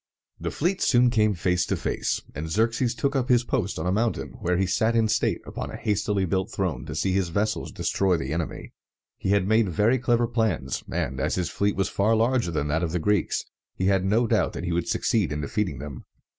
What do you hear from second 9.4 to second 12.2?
made very clever plans, and, as his fleet was far